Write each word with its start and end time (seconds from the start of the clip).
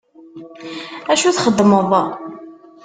Acu 1.11 1.29
txeddmeḍ! 1.35 1.91